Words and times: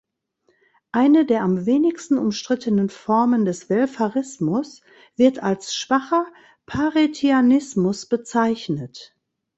Eine 0.91 1.27
der 1.27 1.43
am 1.43 1.67
wenigsten 1.67 2.17
umstrittenen 2.17 2.89
Formen 2.89 3.45
des 3.45 3.69
Welfarismus 3.69 4.81
wird 5.15 5.43
als 5.43 5.75
schwacher 5.75 6.25
Paretianismus 6.65 8.07
bezeichnet. 8.07 9.15